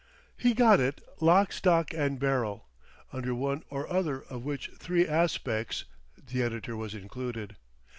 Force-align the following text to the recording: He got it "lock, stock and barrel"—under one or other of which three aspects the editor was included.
He 0.35 0.55
got 0.55 0.79
it 0.79 0.99
"lock, 1.19 1.51
stock 1.51 1.93
and 1.93 2.17
barrel"—under 2.19 3.35
one 3.35 3.61
or 3.69 3.87
other 3.87 4.23
of 4.23 4.43
which 4.43 4.71
three 4.79 5.07
aspects 5.07 5.85
the 6.17 6.41
editor 6.41 6.75
was 6.75 6.95
included. 6.95 7.55